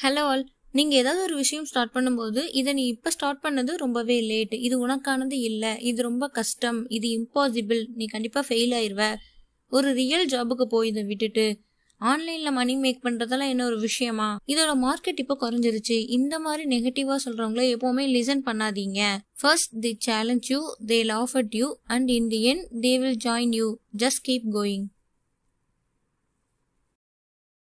[0.00, 0.42] Hello all
[0.74, 5.36] நீங்கள் ஏதாவது ஒரு விஷயம் ஸ்டார்ட் பண்ணும்போது இதை நீ இப்போ ஸ்டார்ட் பண்ணது ரொம்பவே லேட் இது உனக்கானது
[5.48, 5.72] இல்லை.
[5.80, 6.78] இது ரொம்ப கஷ்டம்.
[6.88, 9.02] இது இம்பாசிபிள் நீ கண்டிப்பாக ஃபெயில் ஆயிடுவ
[9.72, 11.44] ஒரு ரியல் ஜாபுக்கு போய் இதை விட்டுட்டு
[12.00, 14.28] ஆன்லைனில் மணி மேக் பண்ணுறதெல்லாம் என்ன ஒரு விஷயமா?
[14.52, 15.98] இதோட மார்க்கெட் இப்போ குறைஞ்சிருச்சு.
[16.18, 19.00] இந்த மாதிரி நெகட்டிவாக சொல்கிறவங்கள எப்போவுமே லிசன் பண்ணாதீங்க.
[19.42, 20.60] First the challenge you
[20.92, 23.68] they laugh at you and in the end they will join you
[24.04, 24.86] just keep going